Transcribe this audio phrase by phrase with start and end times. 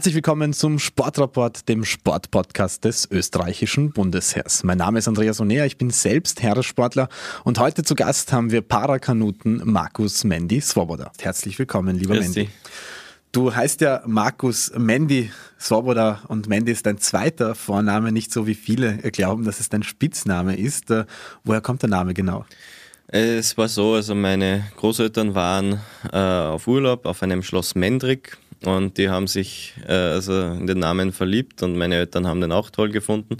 [0.00, 4.64] Herzlich willkommen zum Sportrapport, dem Sportpodcast des österreichischen Bundesheers.
[4.64, 7.10] Mein Name ist Andreas Onea, ich bin selbst Heeressportler
[7.44, 11.12] und heute zu Gast haben wir Parakanuten Markus Mendy Svoboda.
[11.20, 12.48] Herzlich willkommen, lieber Grüß Mendy.
[13.30, 15.30] Du heißt ja Markus Mendy
[15.60, 19.82] Svoboda und Mendy ist dein zweiter Vorname, nicht so wie viele glauben, dass es dein
[19.82, 20.90] Spitzname ist.
[20.90, 21.04] Äh,
[21.44, 22.46] woher kommt der Name genau?
[23.08, 25.78] Es war so, also meine Großeltern waren
[26.10, 30.78] äh, auf Urlaub auf einem Schloss Mendrick und die haben sich äh, also in den
[30.78, 33.38] Namen verliebt und meine Eltern haben den auch toll gefunden.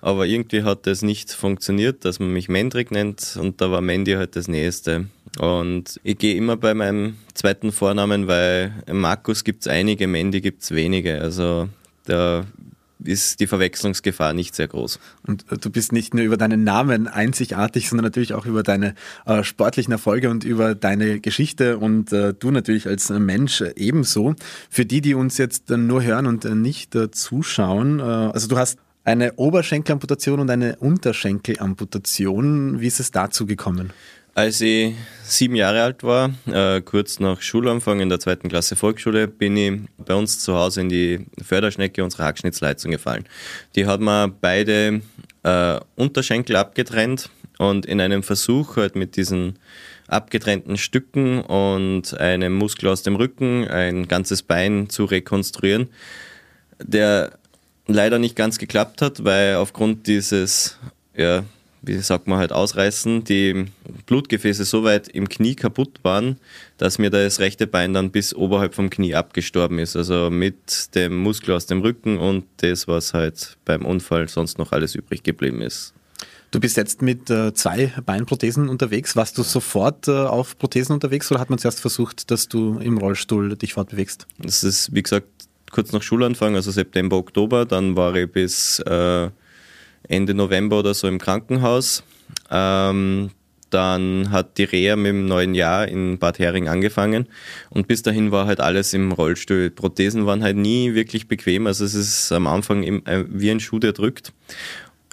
[0.00, 4.12] Aber irgendwie hat das nicht funktioniert, dass man mich Mendrik nennt und da war Mandy
[4.12, 5.06] halt das Nächste.
[5.38, 10.62] Und ich gehe immer bei meinem zweiten Vornamen, weil Markus gibt es einige, Mandy gibt
[10.62, 11.20] es wenige.
[11.20, 11.68] Also
[12.06, 12.46] da
[13.04, 14.98] ist die Verwechslungsgefahr nicht sehr groß.
[15.26, 18.94] Und äh, du bist nicht nur über deinen Namen einzigartig, sondern natürlich auch über deine
[19.26, 24.34] äh, sportlichen Erfolge und über deine Geschichte und äh, du natürlich als Mensch ebenso.
[24.70, 28.58] Für die, die uns jetzt nur hören und äh, nicht äh, zuschauen, äh, also du
[28.58, 32.80] hast eine Oberschenkelamputation und eine Unterschenkelamputation.
[32.80, 33.92] Wie ist es dazu gekommen?
[34.34, 34.94] Als ich
[35.24, 39.80] sieben Jahre alt war, äh, kurz nach Schulanfang in der zweiten Klasse Volksschule, bin ich
[39.98, 43.26] bei uns zu Hause in die Förderschnecke unserer Hackschnittsleistung gefallen.
[43.76, 45.02] Die hat mir beide
[45.42, 49.58] äh, Unterschenkel abgetrennt und in einem Versuch halt mit diesen
[50.08, 55.88] abgetrennten Stücken und einem Muskel aus dem Rücken ein ganzes Bein zu rekonstruieren,
[56.82, 57.38] der
[57.86, 60.78] leider nicht ganz geklappt hat, weil aufgrund dieses
[61.14, 61.44] ja,
[61.82, 63.66] wie sagt man halt, ausreißen, die
[64.06, 66.36] Blutgefäße so weit im Knie kaputt waren,
[66.78, 69.96] dass mir das rechte Bein dann bis oberhalb vom Knie abgestorben ist.
[69.96, 74.72] Also mit dem Muskel aus dem Rücken und das, was halt beim Unfall sonst noch
[74.72, 75.92] alles übrig geblieben ist.
[76.52, 79.16] Du bist jetzt mit äh, zwei Beinprothesen unterwegs.
[79.16, 82.98] Warst du sofort äh, auf Prothesen unterwegs oder hat man zuerst versucht, dass du im
[82.98, 84.26] Rollstuhl dich fortbewegst?
[84.38, 85.26] Das ist, wie gesagt,
[85.70, 87.64] kurz nach Schulanfang, also September, Oktober.
[87.64, 89.30] Dann war ich bis äh,
[90.08, 92.02] Ende November oder so im Krankenhaus.
[92.50, 93.30] Ähm,
[93.72, 97.26] dann hat die Reha mit dem neuen Jahr in Bad Hering angefangen
[97.70, 99.70] und bis dahin war halt alles im Rollstuhl.
[99.70, 103.78] Prothesen waren halt nie wirklich bequem, also es ist am Anfang äh, wie ein Schuh,
[103.78, 104.32] der drückt.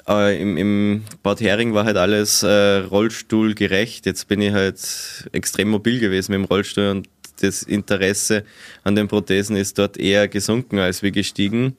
[0.08, 4.06] Äh, im, im, Bad Hering war halt alles äh, Rollstuhlgerecht.
[4.06, 7.08] Jetzt bin ich halt extrem mobil gewesen mit dem Rollstuhl und
[7.42, 8.44] das Interesse
[8.84, 11.78] an den Prothesen ist dort eher gesunken als wie gestiegen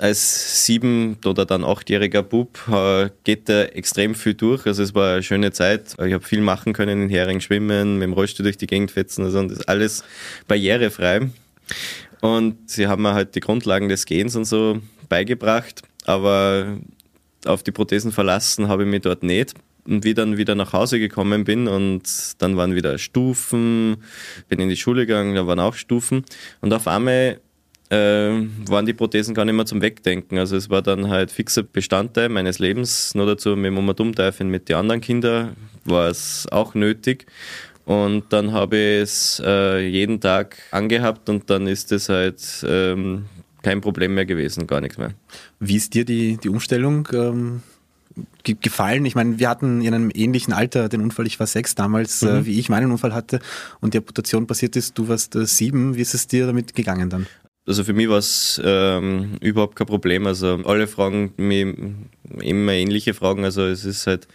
[0.00, 4.66] als sieben- oder dann achtjähriger Bub äh, geht er extrem viel durch.
[4.66, 5.94] Also es war eine schöne Zeit.
[6.04, 9.24] Ich habe viel machen können, in Hering schwimmen, mit dem Rollstuhl durch die Gegend fetzen.
[9.24, 10.04] Also das ist alles
[10.46, 11.28] barrierefrei.
[12.20, 15.82] Und sie haben mir halt die Grundlagen des Gehens und so beigebracht.
[16.04, 16.78] Aber
[17.44, 19.54] auf die Prothesen verlassen habe ich mich dort nicht.
[19.86, 22.02] Und wie dann wieder nach Hause gekommen bin und
[22.38, 24.02] dann waren wieder Stufen,
[24.48, 26.24] bin in die Schule gegangen, da waren auch Stufen.
[26.60, 27.40] Und auf einmal
[27.90, 30.38] waren die Prothesen gar nicht mehr zum Wegdenken.
[30.38, 33.14] Also es war dann halt fixer Bestandteil meines Lebens.
[33.14, 37.26] Nur dazu mit Mama Dummteifen mit den anderen Kindern war es auch nötig.
[37.88, 42.38] Und dann habe ich es äh, jeden Tag angehabt und dann ist es halt
[42.68, 43.24] ähm,
[43.62, 45.14] kein Problem mehr gewesen, gar nichts mehr.
[45.58, 47.62] Wie ist dir die, die Umstellung ähm,
[48.42, 49.06] gefallen?
[49.06, 52.26] Ich meine, wir hatten in einem ähnlichen Alter den Unfall, ich war sechs damals, äh,
[52.26, 52.38] mhm.
[52.40, 53.40] äh, wie ich meinen Unfall hatte
[53.80, 55.96] und die Amputation passiert ist, du warst äh, sieben.
[55.96, 57.26] Wie ist es dir damit gegangen dann?
[57.68, 60.26] Also für mich war es ähm, überhaupt kein Problem.
[60.26, 61.66] Also alle fragen mich
[62.40, 63.44] immer ähnliche Fragen.
[63.44, 64.26] Also es ist halt,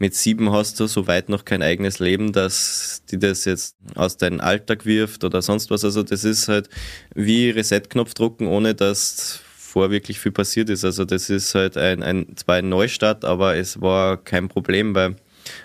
[0.00, 4.16] mit sieben hast du so weit noch kein eigenes Leben, dass die das jetzt aus
[4.16, 5.84] deinem Alltag wirft oder sonst was.
[5.84, 6.68] Also das ist halt
[7.14, 10.84] wie Reset-Knopf drucken, ohne dass vor wirklich viel passiert ist.
[10.84, 15.14] Also das ist halt ein, ein zwar ein Neustart, aber es war kein Problem, weil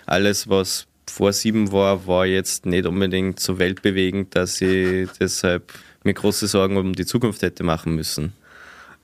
[0.06, 5.72] alles, was vor sieben war, war jetzt nicht unbedingt so weltbewegend, dass ich deshalb
[6.04, 8.32] mir große Sorgen um die Zukunft hätte machen müssen.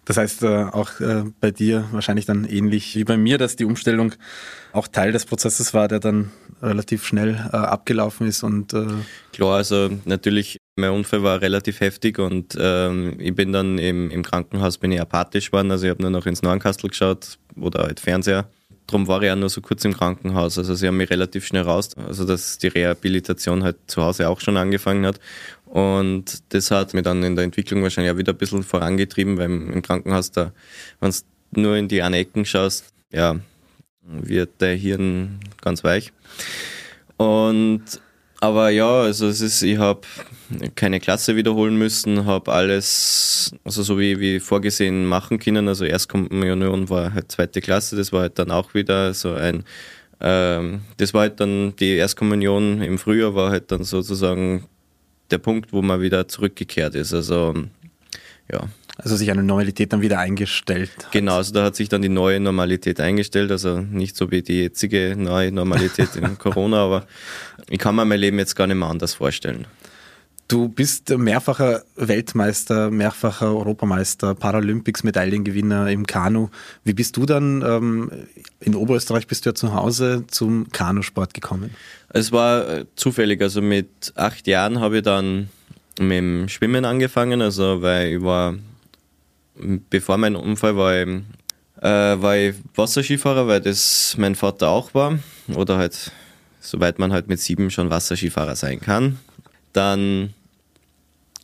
[0.04, 3.64] Das heißt äh, auch äh, bei dir wahrscheinlich dann ähnlich wie bei mir, dass die
[3.64, 4.12] Umstellung
[4.72, 6.30] auch Teil des Prozesses war, der dann
[6.62, 8.74] relativ schnell äh, abgelaufen ist und
[9.32, 14.22] klar, also natürlich mein Unfall war relativ heftig und ähm, ich bin dann im, im
[14.22, 18.00] Krankenhaus bin ich apathisch geworden, also ich habe nur noch ins Neuenkastel geschaut oder halt
[18.00, 18.46] Fernseher.
[18.86, 20.58] Darum war ich auch nur so kurz im Krankenhaus.
[20.58, 24.40] Also sie haben mich relativ schnell raus, also dass die Rehabilitation halt zu Hause auch
[24.40, 25.20] schon angefangen hat.
[25.74, 29.46] Und das hat mir dann in der Entwicklung wahrscheinlich auch wieder ein bisschen vorangetrieben, weil
[29.46, 30.52] im Krankenhaus da,
[31.00, 33.40] wenn du nur in die einen Ecken schaust, ja,
[34.02, 36.12] wird der Hirn ganz weich.
[37.16, 37.82] Und
[38.40, 40.02] aber ja, also es ist, ich habe
[40.76, 45.66] keine Klasse wiederholen müssen, habe alles, also so wie, wie vorgesehen machen können.
[45.66, 49.64] Also Erstkommunion war halt zweite Klasse, das war halt dann auch wieder so ein,
[50.20, 54.68] ähm, das war halt dann die Erstkommunion im Frühjahr war halt dann sozusagen
[55.30, 57.12] der Punkt, wo man wieder zurückgekehrt ist.
[57.12, 57.54] Also
[58.52, 58.68] ja.
[58.96, 60.90] Also sich eine Normalität dann wieder eingestellt.
[60.98, 61.12] Hat.
[61.12, 64.60] Genau, also da hat sich dann die neue Normalität eingestellt, also nicht so wie die
[64.60, 67.06] jetzige neue Normalität in Corona, aber
[67.68, 69.66] ich kann mir mein Leben jetzt gar nicht mehr anders vorstellen.
[70.46, 76.48] Du bist mehrfacher Weltmeister, mehrfacher Europameister, Paralympics-Medaillengewinner im Kanu.
[76.84, 78.10] Wie bist du dann, ähm,
[78.60, 81.70] in Oberösterreich bist du ja zu Hause, zum Kanusport gekommen?
[82.10, 85.48] Es war äh, zufällig, also mit acht Jahren habe ich dann
[85.98, 88.54] mit dem Schwimmen angefangen, also weil ich war,
[89.88, 91.08] bevor mein Unfall war ich,
[91.80, 95.18] äh, war ich Wasserskifahrer, weil das mein Vater auch war
[95.54, 96.12] oder halt,
[96.60, 99.18] soweit man halt mit sieben schon Wasserskifahrer sein kann
[99.74, 100.32] dann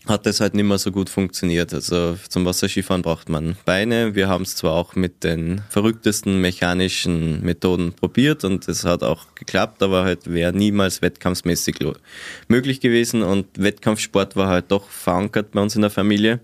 [0.07, 1.75] hat das halt nicht mehr so gut funktioniert.
[1.75, 4.15] Also zum Wasserskifahren braucht man Beine.
[4.15, 9.35] Wir haben es zwar auch mit den verrücktesten mechanischen Methoden probiert und es hat auch
[9.35, 11.77] geklappt, aber halt wäre niemals wettkampfsmäßig
[12.49, 16.41] möglich gewesen und Wettkampfsport war halt doch verankert bei uns in der Familie.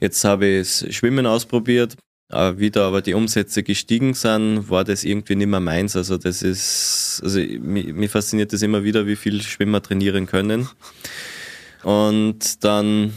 [0.00, 1.96] Jetzt habe ich Schwimmen ausprobiert.
[2.30, 5.96] Wie da aber die Umsätze gestiegen sind, war das irgendwie nicht mehr meins.
[5.96, 10.68] Also das ist, also mir fasziniert das immer wieder, wie viel Schwimmer trainieren können.
[11.82, 13.12] Und dann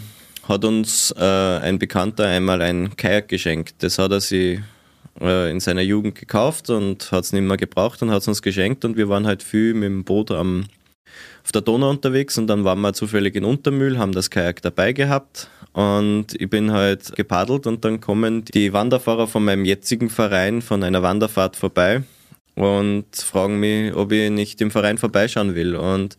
[0.47, 3.75] hat uns äh, ein Bekannter einmal ein Kajak geschenkt.
[3.79, 4.59] Das hat er sich
[5.21, 8.41] äh, in seiner Jugend gekauft und hat es nicht mehr gebraucht und hat es uns
[8.41, 10.65] geschenkt und wir waren halt viel mit dem Boot am,
[11.43, 14.93] auf der Donau unterwegs und dann waren wir zufällig in Untermühl, haben das Kajak dabei
[14.93, 20.61] gehabt und ich bin halt gepaddelt und dann kommen die Wanderfahrer von meinem jetzigen Verein
[20.61, 22.03] von einer Wanderfahrt vorbei
[22.55, 26.17] und fragen mich, ob ich nicht im Verein vorbeischauen will und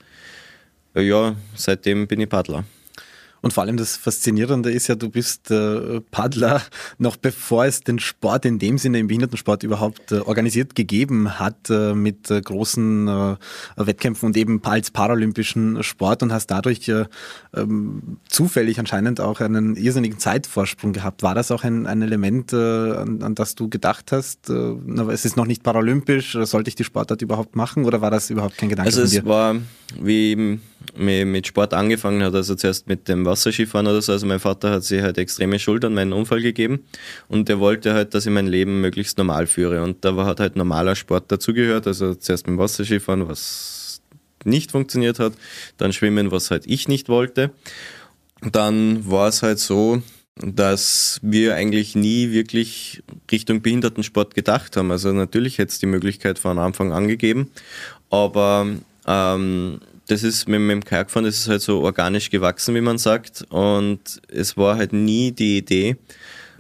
[0.95, 2.65] ja, seitdem bin ich Paddler.
[3.45, 6.63] Und vor allem das Faszinierende ist ja, du bist äh, Paddler,
[6.99, 11.69] noch bevor es den Sport in dem Sinne im Behindertensport überhaupt äh, organisiert gegeben hat,
[11.69, 13.37] äh, mit äh, großen äh,
[13.77, 17.05] Wettkämpfen und eben als paralympischen Sport und hast dadurch äh,
[17.55, 21.23] ähm, zufällig anscheinend auch einen irrsinnigen Zeitvorsprung gehabt.
[21.23, 24.49] War das auch ein, ein Element, an, an, das du gedacht hast?
[24.49, 28.31] na, es ist noch nicht paralympisch, sollte ich die Sportart überhaupt machen oder war das
[28.31, 28.87] überhaupt kein Gedanke?
[28.87, 29.57] Also es war,
[30.01, 30.59] wie
[30.97, 34.13] mit Sport angefangen hat, also zuerst mit dem Wasserskifahren oder so.
[34.13, 36.85] Also mein Vater hat sich halt extreme Schuld an meinen Unfall gegeben
[37.29, 39.83] und der wollte halt, dass ich mein Leben möglichst normal führe.
[39.83, 41.87] Und da hat halt normaler Sport dazugehört.
[41.87, 44.03] Also zuerst mit dem Wasserskifahren, was
[44.45, 45.33] nicht funktioniert hat,
[45.77, 47.51] dann Schwimmen, was halt ich nicht wollte.
[48.43, 50.03] Dann war es halt so,
[50.37, 54.91] dass wir eigentlich nie wirklich Richtung Behindertensport gedacht haben.
[54.91, 57.51] Also natürlich hätte es die Möglichkeit von Anfang an gegeben,
[58.11, 58.67] aber
[59.07, 62.99] ähm, das ist mit, mit dem Kajakfahren, das ist halt so organisch gewachsen, wie man
[62.99, 63.47] sagt.
[63.51, 65.97] Und es war halt nie die Idee,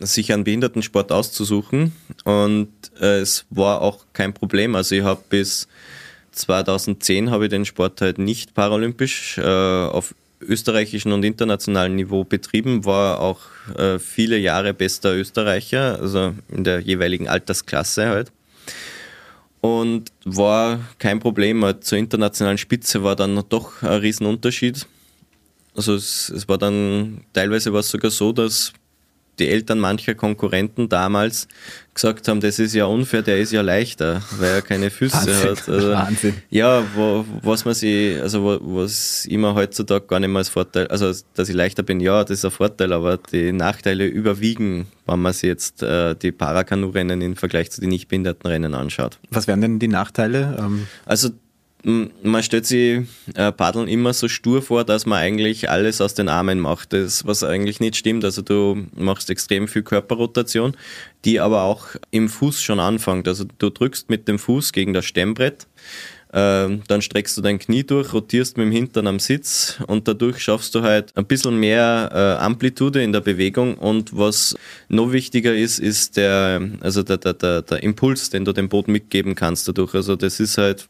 [0.00, 1.92] sich einen Behindertensport auszusuchen.
[2.24, 2.68] Und
[3.00, 4.74] äh, es war auch kein Problem.
[4.74, 5.68] Also ich habe bis
[6.32, 12.84] 2010 habe ich den Sport halt nicht paralympisch äh, auf österreichischen und internationalen Niveau betrieben,
[12.84, 13.40] war auch
[13.78, 18.30] äh, viele Jahre bester Österreicher, also in der jeweiligen Altersklasse halt
[19.64, 21.64] und war kein Problem.
[21.80, 24.86] Zur internationalen Spitze war dann doch ein Riesenunterschied.
[25.74, 28.74] Also es, es war dann teilweise war es sogar so, dass
[29.38, 31.48] die Eltern mancher Konkurrenten damals
[31.94, 35.50] gesagt haben, das ist ja unfair, der ist ja leichter, weil er keine Füße Wahnsinn.
[35.50, 35.68] hat.
[35.68, 36.34] Also, Wahnsinn.
[36.50, 40.88] Ja, wo, was man sich, also wo, was immer heutzutage gar nicht mehr als Vorteil,
[40.88, 45.20] also dass ich leichter bin, ja, das ist ein Vorteil, aber die Nachteile überwiegen, wenn
[45.20, 49.18] man sich jetzt äh, die Parakanu-Rennen im Vergleich zu den Nichtbehindertenrennen anschaut.
[49.30, 50.56] Was wären denn die Nachteile?
[50.58, 51.30] Ähm also
[51.84, 53.02] man stellt sich
[53.34, 57.26] äh, Paddeln immer so stur vor, dass man eigentlich alles aus den Armen macht, das,
[57.26, 58.24] was eigentlich nicht stimmt.
[58.24, 60.76] Also du machst extrem viel Körperrotation,
[61.24, 63.28] die aber auch im Fuß schon anfängt.
[63.28, 65.66] Also du drückst mit dem Fuß gegen das Stemmbrett,
[66.32, 70.40] äh, dann streckst du dein Knie durch, rotierst mit dem Hintern am Sitz und dadurch
[70.40, 74.56] schaffst du halt ein bisschen mehr äh, Amplitude in der Bewegung und was
[74.88, 78.88] noch wichtiger ist, ist der, also der, der, der, der Impuls, den du dem Boot
[78.88, 79.94] mitgeben kannst dadurch.
[79.94, 80.88] Also das ist halt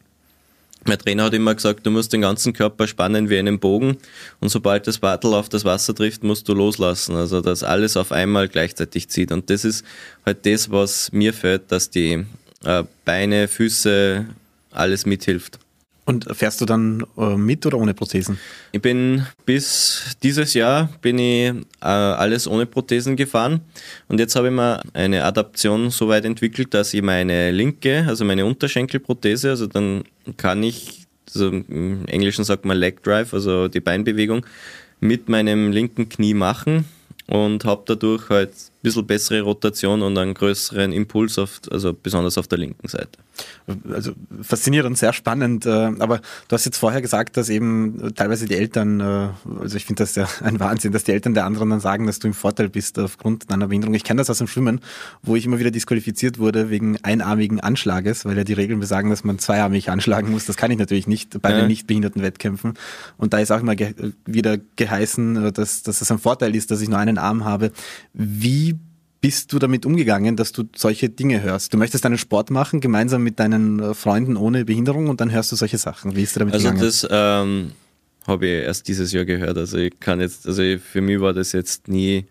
[0.86, 3.98] mein Trainer hat immer gesagt, du musst den ganzen Körper spannen wie einen Bogen
[4.40, 7.16] und sobald das Paddel auf das Wasser trifft, musst du loslassen.
[7.16, 9.32] Also dass alles auf einmal gleichzeitig zieht.
[9.32, 9.84] Und das ist
[10.24, 12.24] halt das, was mir fällt, dass die
[12.64, 14.26] äh, Beine, Füße,
[14.70, 15.58] alles mithilft.
[16.06, 18.38] Und fährst du dann äh, mit oder ohne Prothesen?
[18.72, 23.62] Ich bin bis dieses Jahr bin ich äh, alles ohne Prothesen gefahren
[24.08, 28.24] und jetzt habe ich mir eine Adaption so weit entwickelt, dass ich meine linke, also
[28.26, 30.04] meine Unterschenkelprothese, also dann
[30.36, 34.44] kann ich, also im Englischen sagt man Leg Drive, also die Beinbewegung,
[35.00, 36.84] mit meinem linken Knie machen
[37.26, 42.46] und habe dadurch halt bisschen bessere Rotation und einen größeren Impuls, auf, also besonders auf
[42.46, 43.18] der linken Seite.
[43.90, 44.12] Also
[44.42, 45.66] faszinierend, sehr spannend.
[45.66, 49.28] Äh, aber du hast jetzt vorher gesagt, dass eben teilweise die Eltern, äh,
[49.60, 52.18] also ich finde das ja ein Wahnsinn, dass die Eltern der anderen dann sagen, dass
[52.18, 53.94] du im Vorteil bist aufgrund deiner Behinderung.
[53.94, 54.80] Ich kenne das aus dem Schwimmen,
[55.22, 59.24] wo ich immer wieder disqualifiziert wurde wegen einarmigen Anschlages, weil ja die Regeln besagen, dass
[59.24, 60.46] man zweiarmig anschlagen muss.
[60.46, 61.58] Das kann ich natürlich nicht bei ja.
[61.58, 62.74] den nicht behinderten Wettkämpfen.
[63.16, 63.94] Und da ist auch immer ge
[64.26, 67.72] wieder geheißen, äh, dass, dass es ein Vorteil ist, dass ich nur einen Arm habe.
[68.12, 68.76] Wie
[69.24, 71.72] bist du damit umgegangen, dass du solche Dinge hörst?
[71.72, 75.50] Du möchtest einen Sport machen, gemeinsam mit deinen äh, Freunden ohne Behinderung und dann hörst
[75.50, 76.14] du solche Sachen.
[76.14, 76.84] Wie ist du damit also gegangen?
[76.84, 77.72] Also das ähm,
[78.26, 79.56] habe ich erst dieses Jahr gehört.
[79.56, 82.26] Also ich kann jetzt, also für mich war das jetzt nie,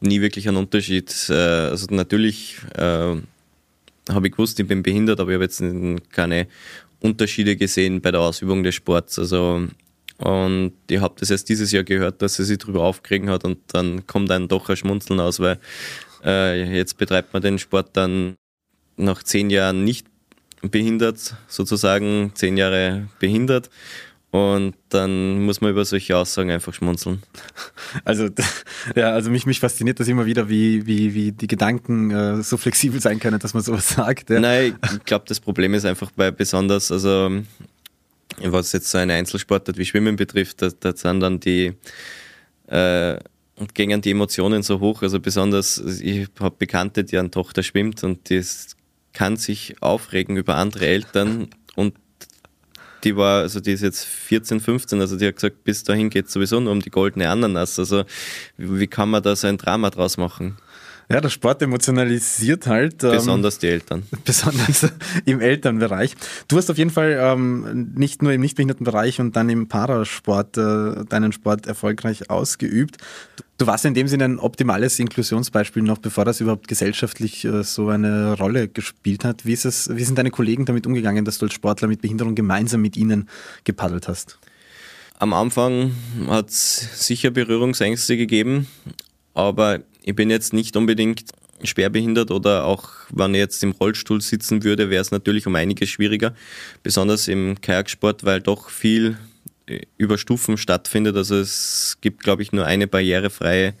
[0.00, 1.14] nie wirklich ein Unterschied.
[1.28, 5.62] Äh, also natürlich äh, habe ich gewusst, ich bin behindert, aber ich habe jetzt
[6.10, 6.46] keine
[7.00, 9.18] Unterschiede gesehen bei der Ausübung des Sports.
[9.18, 9.68] Also
[10.18, 13.58] und ich habe das erst dieses Jahr gehört, dass sie sich darüber aufgeregen hat und
[13.68, 15.58] dann kommt einem doch ein Schmunzeln aus, weil
[16.24, 18.34] äh, jetzt betreibt man den Sport dann
[18.96, 20.06] nach zehn Jahren nicht
[20.62, 23.70] behindert, sozusagen zehn Jahre behindert.
[24.32, 27.22] Und dann muss man über solche Aussagen einfach schmunzeln.
[28.04, 28.28] Also,
[28.94, 32.56] ja, also mich, mich fasziniert das immer wieder, wie, wie, wie die Gedanken äh, so
[32.56, 34.28] flexibel sein können, dass man sowas sagt.
[34.28, 34.40] Ja.
[34.40, 37.30] Nein, ich glaube, das Problem ist einfach bei besonders, also
[38.42, 41.74] was jetzt so eine Einzelsportart wie Schwimmen betrifft, da, da sind dann die
[42.66, 43.18] äh,
[43.74, 45.02] gingen die Emotionen so hoch.
[45.02, 48.76] Also besonders, ich habe Bekannte, die eine Tochter schwimmt und das
[49.12, 51.94] kann sich aufregen über andere Eltern und
[53.04, 56.26] die war, also die ist jetzt 14, 15, also die hat gesagt, bis dahin geht
[56.26, 57.78] es sowieso nur um die goldene Ananas.
[57.78, 58.04] Also
[58.56, 60.56] wie kann man da so ein Drama draus machen?
[61.08, 63.04] Ja, der Sport emotionalisiert halt.
[63.04, 64.02] Ähm, besonders die Eltern.
[64.24, 64.88] Besonders
[65.24, 66.16] im Elternbereich.
[66.48, 71.04] Du hast auf jeden Fall ähm, nicht nur im Nichtbehindertenbereich und dann im Parasport äh,
[71.08, 72.96] deinen Sport erfolgreich ausgeübt.
[73.58, 77.88] Du warst in dem Sinne ein optimales Inklusionsbeispiel noch, bevor das überhaupt gesellschaftlich äh, so
[77.88, 79.46] eine Rolle gespielt hat.
[79.46, 82.34] Wie, ist es, wie sind deine Kollegen damit umgegangen, dass du als Sportler mit Behinderung
[82.34, 83.28] gemeinsam mit ihnen
[83.62, 84.38] gepaddelt hast?
[85.18, 85.92] Am Anfang
[86.28, 88.66] hat es sicher Berührungsängste gegeben,
[89.36, 91.24] aber ich bin jetzt nicht unbedingt
[91.62, 95.90] schwerbehindert oder auch wenn ich jetzt im Rollstuhl sitzen würde, wäre es natürlich um einiges
[95.90, 96.34] schwieriger,
[96.82, 99.18] besonders im Kajaksport, weil doch viel
[99.66, 101.16] äh, über Stufen stattfindet.
[101.16, 103.74] Also es gibt, glaube ich, nur eine barrierefreie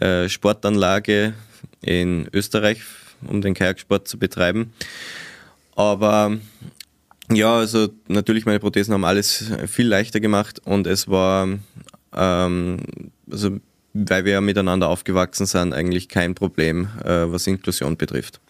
[0.00, 1.34] äh, Sportanlage
[1.80, 2.82] in Österreich,
[3.26, 4.72] um den Kajaksport zu betreiben.
[5.74, 6.38] Aber
[7.28, 11.48] ja, also natürlich meine Prothesen haben alles viel leichter gemacht und es war
[12.14, 12.78] ähm,
[13.28, 13.58] also
[13.94, 18.40] weil wir ja miteinander aufgewachsen sind, eigentlich kein Problem, äh, was Inklusion betrifft.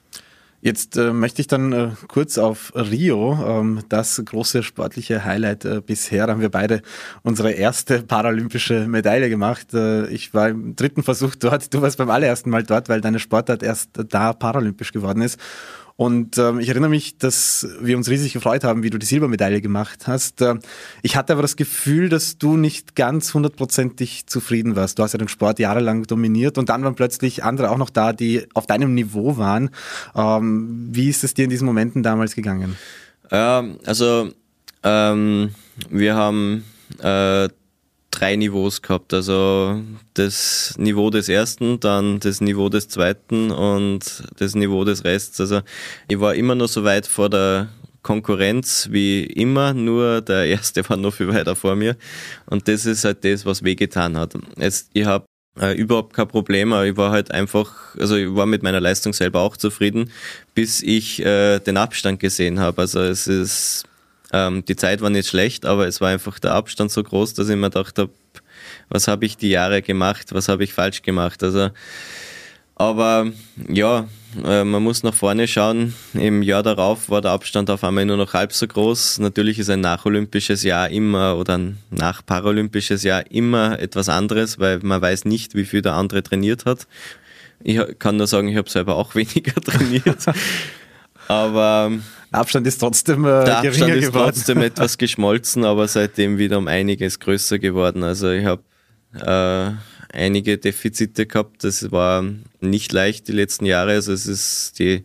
[0.64, 5.80] Jetzt äh, möchte ich dann äh, kurz auf Rio, ähm, das große sportliche Highlight äh,
[5.84, 6.28] bisher.
[6.28, 6.82] Haben wir beide
[7.24, 9.74] unsere erste paralympische Medaille gemacht.
[9.74, 13.18] Äh, ich war im dritten Versuch dort, du warst beim allerersten Mal dort, weil deine
[13.18, 15.40] Sportart erst da paralympisch geworden ist.
[16.02, 19.60] Und ähm, ich erinnere mich, dass wir uns riesig gefreut haben, wie du die Silbermedaille
[19.60, 20.40] gemacht hast.
[20.40, 20.56] Äh,
[21.00, 24.98] ich hatte aber das Gefühl, dass du nicht ganz hundertprozentig zufrieden warst.
[24.98, 28.12] Du hast ja den Sport jahrelang dominiert und dann waren plötzlich andere auch noch da,
[28.12, 29.70] die auf deinem Niveau waren.
[30.16, 32.76] Ähm, wie ist es dir in diesen Momenten damals gegangen?
[33.30, 34.32] Ähm, also
[34.82, 35.50] ähm,
[35.88, 36.64] wir haben
[36.98, 37.48] äh,
[38.12, 39.12] drei Niveaus gehabt.
[39.12, 39.82] Also
[40.14, 45.40] das Niveau des ersten, dann das Niveau des zweiten und das Niveau des Rests.
[45.40, 45.62] Also
[46.06, 47.68] ich war immer noch so weit vor der
[48.02, 51.96] Konkurrenz wie immer, nur der erste war noch viel weiter vor mir.
[52.46, 54.34] Und das ist halt das, was wehgetan hat.
[54.56, 55.24] Jetzt, ich habe
[55.60, 59.12] äh, überhaupt kein Problem, aber ich war halt einfach, also ich war mit meiner Leistung
[59.12, 60.10] selber auch zufrieden,
[60.54, 62.82] bis ich äh, den Abstand gesehen habe.
[62.82, 63.84] Also es ist
[64.32, 67.48] ähm, die Zeit war nicht schlecht, aber es war einfach der Abstand so groß, dass
[67.48, 68.10] ich mir gedacht habe,
[68.88, 71.42] was habe ich die Jahre gemacht, was habe ich falsch gemacht.
[71.42, 71.70] Also,
[72.74, 73.30] aber
[73.68, 74.08] ja,
[74.44, 75.94] äh, man muss nach vorne schauen.
[76.14, 79.18] Im Jahr darauf war der Abstand auf einmal nur noch halb so groß.
[79.18, 85.00] Natürlich ist ein nacholympisches Jahr immer oder ein nachparalympisches Jahr immer etwas anderes, weil man
[85.00, 86.86] weiß nicht, wie viel der andere trainiert hat.
[87.62, 90.24] Ich kann nur sagen, ich habe selber auch weniger trainiert.
[91.28, 91.92] aber
[92.32, 94.32] Abstand ist trotzdem äh, Der Abstand ist geworden.
[94.32, 98.02] trotzdem etwas geschmolzen, aber seitdem wieder um einiges größer geworden.
[98.02, 98.62] Also ich habe
[99.14, 101.64] äh, einige Defizite gehabt.
[101.64, 102.24] Das war
[102.60, 103.92] nicht leicht die letzten Jahre.
[103.92, 105.04] Also es ist die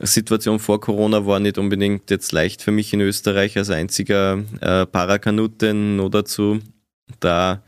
[0.00, 4.86] Situation vor Corona war nicht unbedingt jetzt leicht für mich in Österreich als einziger äh,
[4.86, 6.60] Parakanute nur dazu,
[7.20, 7.62] da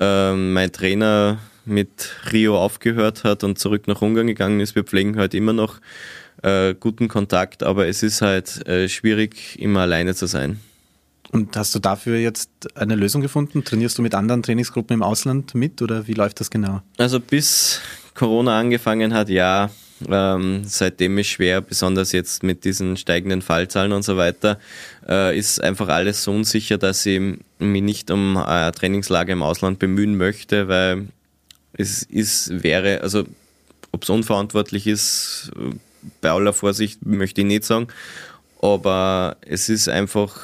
[0.00, 4.74] äh, mein Trainer mit Rio aufgehört hat und zurück nach Ungarn gegangen ist.
[4.74, 5.78] Wir pflegen heute immer noch
[6.42, 10.60] äh, guten Kontakt, aber es ist halt äh, schwierig, immer alleine zu sein.
[11.30, 13.62] Und hast du dafür jetzt eine Lösung gefunden?
[13.62, 16.80] Trainierst du mit anderen Trainingsgruppen im Ausland mit oder wie läuft das genau?
[16.96, 17.80] Also bis
[18.14, 19.70] Corona angefangen hat, ja,
[20.08, 24.58] ähm, seitdem ist schwer, besonders jetzt mit diesen steigenden Fallzahlen und so weiter,
[25.06, 27.20] äh, ist einfach alles so unsicher, dass ich
[27.58, 31.08] mich nicht um ein Trainingslager im Ausland bemühen möchte, weil
[31.72, 33.24] es ist, wäre, also
[33.92, 35.50] ob es unverantwortlich ist,
[36.20, 37.88] bei aller Vorsicht möchte ich nicht sagen,
[38.60, 40.40] aber es ist einfach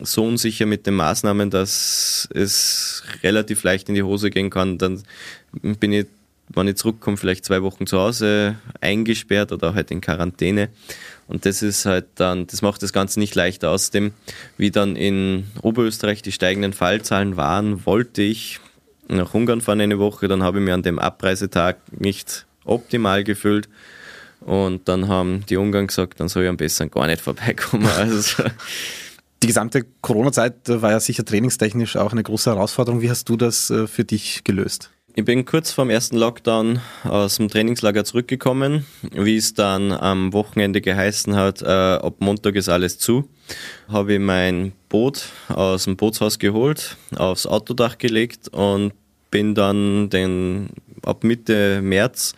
[0.00, 4.78] so unsicher mit den Maßnahmen, dass es relativ leicht in die Hose gehen kann.
[4.78, 5.02] Dann
[5.62, 6.06] bin ich
[6.54, 10.68] wenn ich zurückkomme, vielleicht zwei Wochen zu Hause eingesperrt oder halt in Quarantäne.
[11.28, 13.70] Und das ist halt dann, das macht das Ganze nicht leichter.
[13.70, 14.12] Außerdem,
[14.56, 18.60] wie dann in Oberösterreich die steigenden Fallzahlen waren, wollte ich
[19.08, 20.28] nach Ungarn fahren eine Woche.
[20.28, 23.68] Dann habe ich mir an dem Abreisetag nicht optimal gefühlt.
[24.46, 27.88] Und dann haben die Ungarn gesagt, dann soll ich am besten gar nicht vorbeikommen.
[27.96, 28.44] Also,
[29.42, 33.00] die gesamte Corona-Zeit war ja sicher trainingstechnisch auch eine große Herausforderung.
[33.00, 34.90] Wie hast du das äh, für dich gelöst?
[35.14, 40.32] Ich bin kurz vor dem ersten Lockdown aus dem Trainingslager zurückgekommen, wie es dann am
[40.32, 43.28] Wochenende geheißen hat, äh, ab Montag ist alles zu,
[43.88, 48.94] habe ich mein Boot aus dem Bootshaus geholt, aufs Autodach gelegt und
[49.30, 50.70] bin dann den,
[51.04, 52.34] ab Mitte März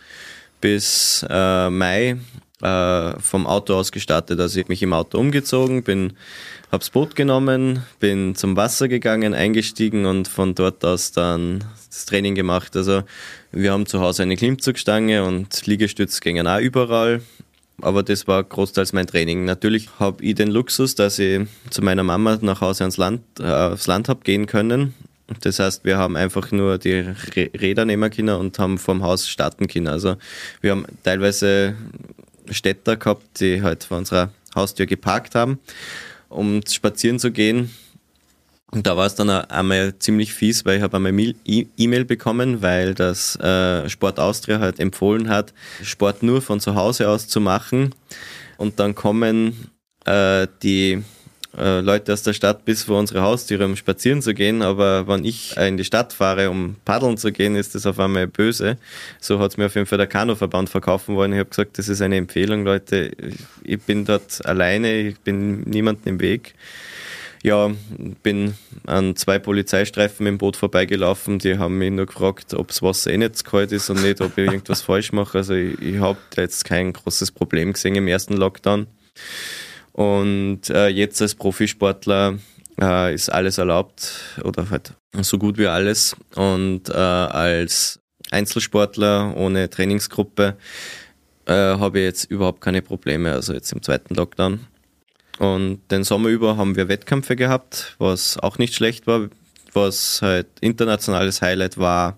[0.65, 2.17] bis äh, Mai
[2.63, 4.39] äh, vom Auto aus gestartet.
[4.39, 6.13] Also ich habe mich im Auto umgezogen, bin
[6.71, 12.33] hab's Boot genommen, bin zum Wasser gegangen, eingestiegen und von dort aus dann das Training
[12.33, 12.75] gemacht.
[12.75, 13.03] Also
[13.51, 17.21] wir haben zu Hause eine Klimmzugstange und Liegestütz gingen auch überall.
[17.83, 19.45] Aber das war großteils mein Training.
[19.45, 23.43] Natürlich habe ich den Luxus, dass ich zu meiner Mama nach Hause ans Land, äh,
[23.43, 24.95] aufs Land habe gehen können.
[25.41, 29.67] Das heißt, wir haben einfach nur die Räder nehmen können und haben vom Haus starten
[29.67, 29.87] können.
[29.87, 30.17] Also
[30.61, 31.75] wir haben teilweise
[32.51, 35.59] Städter gehabt, die halt vor unserer Haustür geparkt haben,
[36.29, 37.71] um spazieren zu gehen.
[38.71, 41.13] Und da war es dann einmal ziemlich fies, weil ich habe einmal
[41.45, 47.09] E-Mail bekommen, weil das äh, Sport Austria halt empfohlen hat, Sport nur von zu Hause
[47.09, 47.95] aus zu machen.
[48.57, 49.69] Und dann kommen
[50.05, 51.03] äh, die
[51.57, 54.61] äh, Leute aus der Stadt bis vor unsere Haustüre, um spazieren zu gehen.
[54.61, 58.27] Aber wenn ich in die Stadt fahre, um paddeln zu gehen, ist das auf einmal
[58.27, 58.77] böse.
[59.19, 61.33] So hat es mir auf jeden Fall der Kanuverband verkaufen wollen.
[61.33, 63.11] Ich habe gesagt, das ist eine Empfehlung, Leute.
[63.63, 66.55] Ich bin dort alleine, ich bin niemandem im Weg.
[67.43, 67.69] Ja,
[68.23, 68.55] bin
[68.87, 71.37] an zwei Polizeistreifen dem Boot vorbeigelaufen.
[71.37, 74.19] Die haben mich nur gefragt, ob das Wasser eh nicht zu kalt ist und nicht,
[74.21, 75.37] ob ich irgendwas falsch mache.
[75.37, 78.87] Also ich, ich habe jetzt kein großes Problem gesehen im ersten Lockdown.
[79.95, 82.37] Und äh, jetzt als Profisportler
[82.81, 84.11] äh, ist alles erlaubt
[84.43, 86.17] oder halt so gut wie alles.
[86.35, 90.57] Und äh, als Einzelsportler ohne Trainingsgruppe
[91.45, 94.67] äh, habe ich jetzt überhaupt keine Probleme, also jetzt im zweiten Lockdown.
[95.39, 99.29] Und den Sommer über haben wir Wettkämpfe gehabt, was auch nicht schlecht war.
[99.71, 102.17] Was halt internationales Highlight war,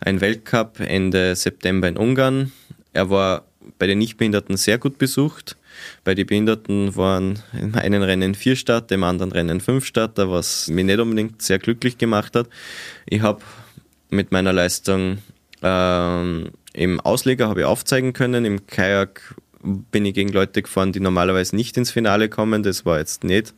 [0.00, 2.50] ein Weltcup Ende September in Ungarn.
[2.92, 3.44] Er war
[3.78, 5.56] bei den Nichtbehinderten sehr gut besucht.
[6.04, 10.68] Bei den Behinderten waren in einem Rennen vier Starter, im anderen Rennen fünf Starter, was
[10.68, 12.48] mich nicht unbedingt sehr glücklich gemacht hat.
[13.06, 13.42] Ich habe
[14.10, 15.18] mit meiner Leistung
[15.62, 21.56] ähm, im Ausleger ich aufzeigen können, im Kajak bin ich gegen Leute gefahren, die normalerweise
[21.56, 22.62] nicht ins Finale kommen.
[22.62, 23.54] Das war jetzt nicht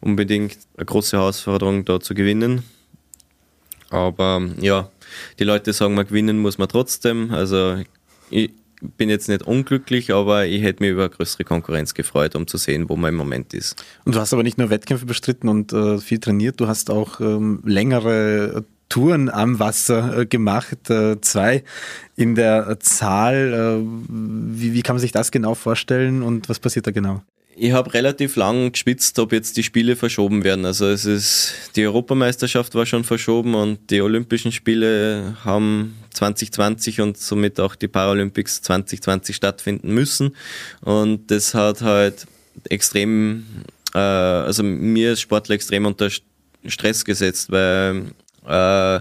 [0.00, 2.64] unbedingt eine große Herausforderung, da zu gewinnen.
[3.90, 4.90] Aber ja,
[5.38, 7.30] die Leute sagen, man gewinnen muss man trotzdem.
[7.30, 7.76] Also
[8.30, 8.50] ich,
[8.96, 12.88] bin jetzt nicht unglücklich, aber ich hätte mich über größere Konkurrenz gefreut, um zu sehen,
[12.88, 13.84] wo man im Moment ist.
[14.04, 17.20] Und du hast aber nicht nur Wettkämpfe bestritten und äh, viel trainiert, du hast auch
[17.20, 21.64] ähm, längere Touren am Wasser äh, gemacht, äh, zwei
[22.16, 23.82] in der Zahl.
[23.82, 27.22] Äh, wie, wie kann man sich das genau vorstellen und was passiert da genau?
[27.56, 30.64] Ich habe relativ lang geschwitzt, ob jetzt die Spiele verschoben werden.
[30.66, 37.16] Also es ist die Europameisterschaft war schon verschoben und die Olympischen Spiele haben 2020 und
[37.16, 40.34] somit auch die Paralympics 2020 stattfinden müssen.
[40.80, 42.26] Und das hat halt
[42.70, 43.44] extrem,
[43.94, 46.08] äh, also mir als Sportler extrem unter
[46.66, 48.06] Stress gesetzt, weil
[48.46, 49.00] äh,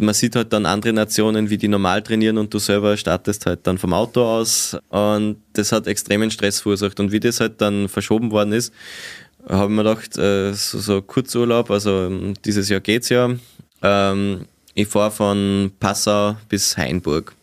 [0.00, 3.66] man sieht halt dann andere Nationen, wie die normal trainieren und du selber startest halt
[3.66, 4.76] dann vom Auto aus.
[4.88, 6.98] Und das hat extremen Stress verursacht.
[7.00, 8.72] Und wie das halt dann verschoben worden ist,
[9.48, 13.30] habe ich mir gedacht, äh, so, so Kurzurlaub, also ähm, dieses Jahr geht's ja,
[13.82, 17.34] ähm, ich fahre von Passau bis Hainburg.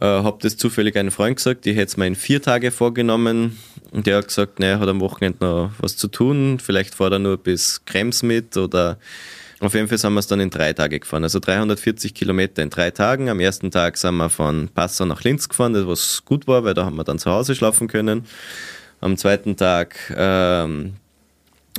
[0.00, 3.58] Äh, habe das zufällig einem Freund gesagt, ich hätte es mir in vier Tage vorgenommen.
[3.90, 7.18] Und der hat gesagt, er hat am Wochenende noch was zu tun, vielleicht fahrt er
[7.18, 8.98] nur bis Krems mit oder
[9.60, 11.24] auf jeden Fall sind wir es dann in drei Tage gefahren.
[11.24, 13.28] Also 340 Kilometer in drei Tagen.
[13.28, 16.84] Am ersten Tag sind wir von Passau nach Linz gefahren, was gut war, weil da
[16.84, 18.24] haben wir dann zu Hause schlafen können.
[19.00, 20.94] Am zweiten Tag ähm,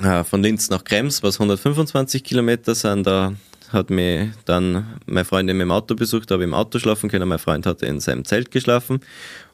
[0.02, 3.34] äh, von Linz nach Krems, was 125 Kilometer sind, da
[3.72, 7.28] hat mich dann meine Freundin mit dem Auto besucht, habe im Auto schlafen können.
[7.28, 9.00] Mein Freund hatte in seinem Zelt geschlafen.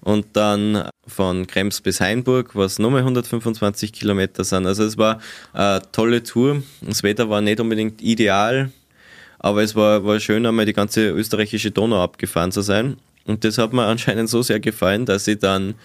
[0.01, 4.65] Und dann von Krems bis Hainburg, was nochmal 125 Kilometer sind.
[4.65, 5.19] Also es war
[5.53, 6.63] eine tolle Tour.
[6.81, 8.71] Das Wetter war nicht unbedingt ideal,
[9.39, 12.97] aber es war, war schön, einmal die ganze österreichische Donau abgefahren zu sein.
[13.25, 15.75] Und das hat mir anscheinend so sehr gefallen, dass ich dann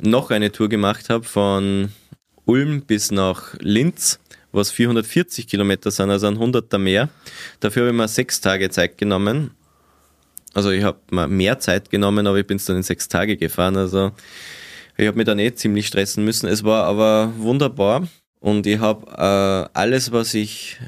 [0.00, 1.90] noch eine Tour gemacht habe von
[2.44, 4.20] Ulm bis nach Linz,
[4.52, 7.08] was 440 Kilometer sind, also ein Hunderter mehr.
[7.60, 9.52] Dafür habe ich mir sechs Tage Zeit genommen.
[10.54, 13.36] Also ich habe mir mehr Zeit genommen, aber ich bin es dann in sechs Tage
[13.36, 13.76] gefahren.
[13.76, 14.12] Also
[14.96, 16.48] ich habe mich dann eh ziemlich stressen müssen.
[16.48, 18.08] Es war aber wunderbar
[18.40, 20.78] und ich habe äh, alles, was ich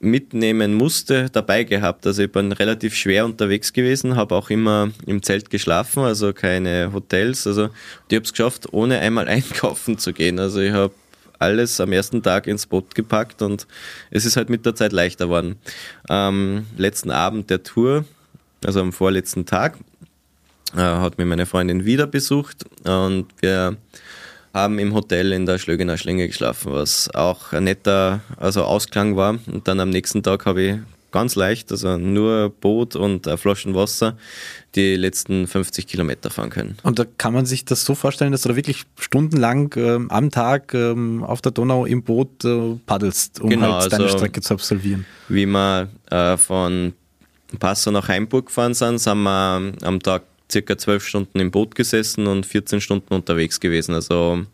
[0.00, 2.06] mitnehmen musste, dabei gehabt.
[2.06, 6.92] Also ich bin relativ schwer unterwegs gewesen, habe auch immer im Zelt geschlafen, also keine
[6.92, 7.46] Hotels.
[7.46, 7.70] Also
[8.08, 10.38] ich habe es geschafft, ohne einmal einkaufen zu gehen.
[10.38, 10.94] Also ich habe
[11.38, 13.66] alles am ersten Tag ins Boot gepackt und
[14.10, 15.56] es ist halt mit der Zeit leichter geworden.
[16.08, 18.04] Am letzten Abend der Tour,
[18.64, 19.78] also am vorletzten Tag,
[20.74, 23.76] äh, hat mir meine Freundin wieder besucht und wir
[24.52, 29.38] haben im Hotel in der Schlögener Schlinge geschlafen, was auch ein netter also Ausklang war.
[29.46, 30.76] Und dann am nächsten Tag habe ich
[31.18, 34.16] ganz leicht, also nur Boot und Flaschen Wasser,
[34.76, 36.78] die letzten 50 Kilometer fahren können.
[36.84, 40.30] Und da kann man sich das so vorstellen, dass du da wirklich stundenlang ähm, am
[40.30, 44.40] Tag ähm, auf der Donau im Boot äh, paddelst, um genau, halt deine also, Strecke
[44.40, 45.06] zu absolvieren.
[45.28, 46.92] Wie wir äh, von
[47.58, 52.28] Passau nach Heimburg gefahren sind, sind wir am Tag circa zwölf Stunden im Boot gesessen
[52.28, 53.92] und 14 Stunden unterwegs gewesen.
[53.92, 54.44] Also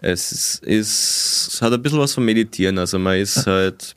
[0.00, 2.78] es ist, es hat ein bisschen was von Meditieren.
[2.78, 3.96] Also man ist halt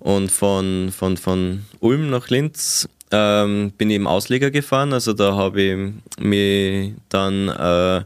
[0.00, 4.92] und von, von, von Ulm nach Linz ähm, bin ich im Ausleger gefahren.
[4.92, 5.78] Also da habe ich
[6.18, 8.02] mir dann äh,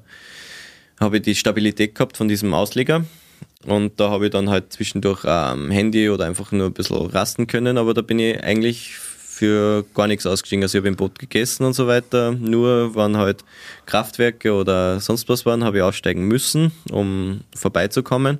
[1.01, 3.05] habe ich die Stabilität gehabt von diesem Ausleger.
[3.67, 7.07] Und da habe ich dann halt zwischendurch am ähm, Handy oder einfach nur ein bisschen
[7.07, 8.97] rasten können, aber da bin ich eigentlich
[9.35, 10.63] für gar nichts ausgestiegen.
[10.63, 12.33] Also ich habe im Boot gegessen und so weiter.
[12.33, 13.45] Nur wenn halt
[13.87, 18.39] Kraftwerke oder sonst was waren, habe ich aussteigen müssen, um vorbeizukommen.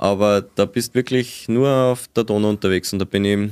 [0.00, 3.50] Aber da bist wirklich nur auf der Donau unterwegs und da bin ich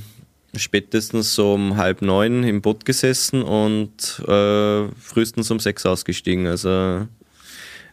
[0.63, 6.47] spätestens so um halb neun im Boot gesessen und äh, frühestens um sechs ausgestiegen.
[6.47, 7.09] Also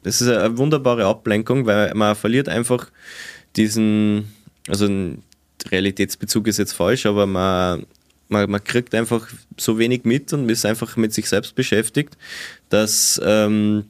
[0.03, 2.91] das ist eine wunderbare Ablenkung, weil man verliert einfach
[3.55, 4.31] diesen,
[4.67, 4.87] also
[5.71, 7.87] Realitätsbezug ist jetzt falsch, aber man
[8.29, 12.17] man, man kriegt einfach so wenig mit und ist einfach mit sich selbst beschäftigt,
[12.69, 13.85] dass ähm,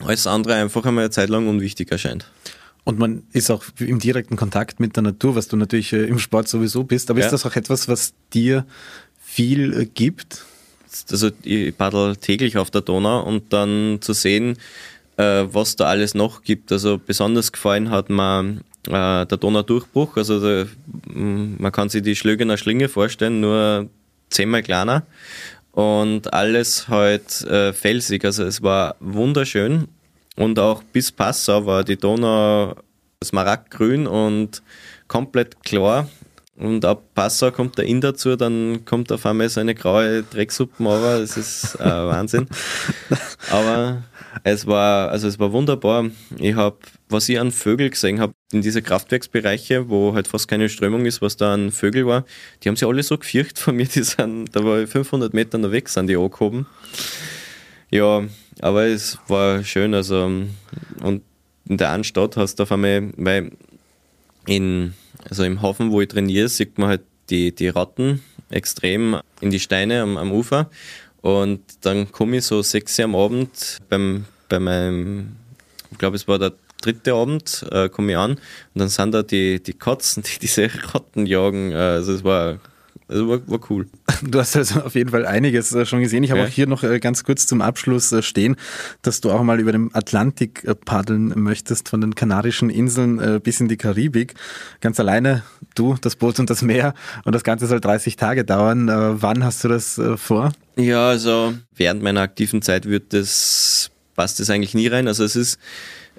[0.00, 2.30] alles andere einfach einmal eine Zeit lang unwichtig erscheint.
[2.84, 6.18] Und man ist auch im direkten Kontakt mit der Natur, was du natürlich äh, im
[6.18, 7.10] Sport sowieso bist.
[7.10, 7.26] Aber ja.
[7.26, 8.66] ist das auch etwas, was dir
[9.22, 10.44] viel äh, gibt?
[11.10, 14.56] Also ich paddel täglich auf der Donau und dann zu sehen,
[15.16, 16.72] äh, was da alles noch gibt.
[16.72, 20.16] Also besonders gefallen hat mir der Donaudurchbruch.
[20.16, 20.66] Also der,
[21.14, 23.88] man kann sich die Schlögener Schlinge vorstellen, nur
[24.30, 25.04] zehnmal kleiner
[25.72, 28.24] und alles halt äh, felsig.
[28.24, 29.88] Also es war wunderschön
[30.36, 32.74] und auch bis Passau war die Donau
[33.22, 34.62] smaragdgrün und
[35.08, 36.08] komplett klar.
[36.56, 40.84] Und ab Passau kommt der Inn dazu, dann kommt auf einmal so eine graue Drecksuppe
[40.84, 42.48] aber das ist äh, Wahnsinn.
[43.50, 44.02] Aber
[44.44, 46.10] es war, also es war wunderbar.
[46.38, 46.76] Ich habe,
[47.08, 51.22] was ich an Vögel gesehen habe, in diese Kraftwerksbereiche, wo halt fast keine Strömung ist,
[51.22, 52.26] was da an Vögel war,
[52.62, 55.72] die haben sich alle so gefürcht von mir, die sind, da war ich 500 Meter
[55.72, 56.66] weg, sind die angehoben.
[57.90, 58.22] Ja,
[58.60, 61.22] aber es war schön, also, und
[61.68, 63.52] in der einen Stadt hast du auf einmal, weil
[64.46, 64.94] in,
[65.28, 69.60] also im Hafen, wo ich trainiere, sieht man halt die, die Ratten extrem in die
[69.60, 70.70] Steine am, am Ufer
[71.22, 75.36] und dann komme ich so sechs Uhr am Abend beim, bei meinem,
[75.90, 78.40] ich glaube, es war der dritte Abend, äh, komme ich an und
[78.74, 81.72] dann sind da die, die Katzen, die diese Ratten jagen.
[81.72, 82.58] Äh, also es war
[83.10, 83.88] also war, war cool.
[84.22, 86.22] Du hast also auf jeden Fall einiges äh, schon gesehen.
[86.22, 86.46] Ich habe ja.
[86.46, 88.56] auch hier noch äh, ganz kurz zum Abschluss äh, stehen,
[89.02, 93.68] dass du auch mal über den Atlantik paddeln möchtest, von den Kanarischen Inseln bis in
[93.68, 94.34] die Karibik.
[94.80, 95.42] Ganz alleine,
[95.74, 96.94] du, das Boot und das Meer.
[97.24, 98.88] Und das Ganze soll 30 Tage dauern.
[98.88, 100.52] Wann hast du das vor?
[100.76, 105.08] Ja, also während meiner aktiven Zeit wird das, passt das eigentlich nie rein.
[105.08, 105.58] Also es ist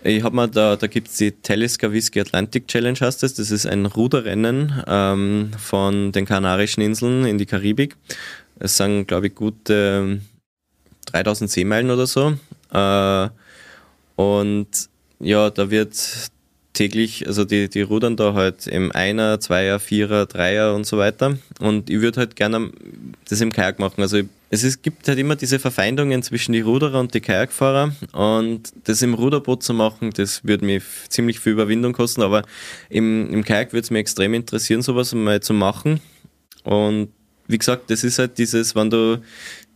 [0.04, 3.34] ich habe mir da, da gibt es die Talisker Whisky Atlantic Challenge heißt das.
[3.36, 7.96] Das ist ein Ruderrennen ähm, von den Kanarischen Inseln in die Karibik.
[8.60, 10.22] Es sind, glaube ich, gute
[11.06, 12.38] 3000 Seemeilen oder so.
[12.74, 13.30] Äh,
[14.16, 14.68] und
[15.20, 15.96] ja, da wird
[16.74, 21.38] täglich, also die, die rudern da halt im Einer, Zweier, Vierer, Dreier und so weiter.
[21.60, 22.72] Und ich würde halt gerne
[23.30, 24.02] das im Kajak machen.
[24.02, 27.96] Also ich es ist, gibt halt immer diese Verfeindungen zwischen die Ruderer und die Kajakfahrer
[28.12, 32.44] und das im Ruderboot zu machen, das würde mir ziemlich viel Überwindung kosten, aber
[32.90, 36.02] im, im Kajak würde es mir extrem interessieren, sowas mal zu machen
[36.66, 37.10] und
[37.48, 39.22] wie gesagt, das ist halt dieses, wenn du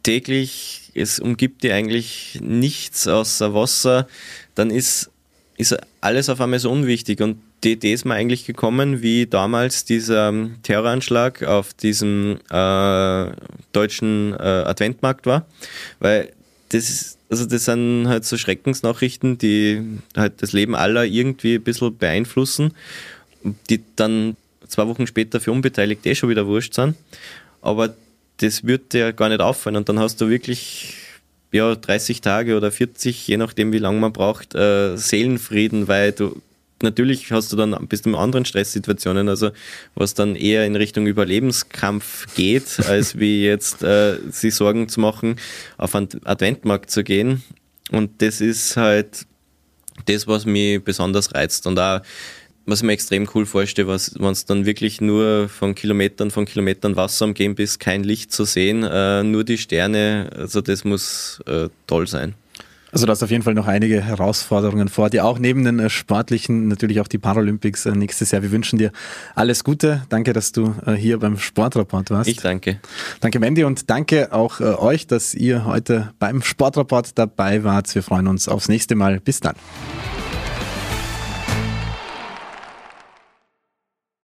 [0.03, 4.07] täglich, es umgibt dir eigentlich nichts außer Wasser,
[4.55, 5.09] dann ist,
[5.57, 9.85] ist alles auf einmal so unwichtig und die Idee ist mir eigentlich gekommen, wie damals
[9.85, 13.31] dieser Terroranschlag auf diesem äh,
[13.71, 15.45] deutschen äh, Adventmarkt war,
[15.99, 16.31] weil
[16.69, 21.63] das ist, also das sind halt so Schreckensnachrichten, die halt das Leben aller irgendwie ein
[21.63, 22.73] bisschen beeinflussen,
[23.69, 24.35] die dann
[24.67, 26.95] zwei Wochen später für Unbeteiligte eh schon wieder wurscht sind.
[27.61, 27.95] Aber
[28.37, 30.95] das wird dir gar nicht auffallen und dann hast du wirklich
[31.51, 36.41] ja, 30 Tage oder 40, je nachdem wie lange man braucht, äh, Seelenfrieden, weil du
[36.85, 39.51] natürlich hast du dann bist du in anderen Stresssituationen, also
[39.95, 45.35] was dann eher in Richtung Überlebenskampf geht, als wie jetzt äh, sich Sorgen zu machen,
[45.77, 47.43] auf einen Adventmarkt zu gehen.
[47.91, 49.25] Und das ist halt
[50.05, 51.67] das, was mich besonders reizt.
[51.67, 52.01] Und auch,
[52.65, 56.95] was ich mir extrem cool vorstelle, wenn es dann wirklich nur von Kilometern, von Kilometern
[56.95, 61.69] Wasser umgehen bis kein Licht zu sehen, äh, nur die Sterne, also das muss äh,
[61.85, 62.33] toll sein.
[62.95, 65.89] Also du hast auf jeden Fall noch einige Herausforderungen vor dir, auch neben den äh,
[65.89, 68.41] sportlichen, natürlich auch die Paralympics äh, nächstes Jahr.
[68.41, 68.93] Wir wünschen dir
[69.35, 70.03] alles Gute.
[70.07, 72.29] Danke, dass du äh, hier beim Sportrapport warst.
[72.29, 72.79] Ich danke.
[73.19, 77.93] Danke, Mandy, und danke auch euch, dass ihr heute beim Sportrapport dabei wart.
[77.93, 79.19] Wir freuen uns aufs nächste Mal.
[79.19, 79.55] Bis dann.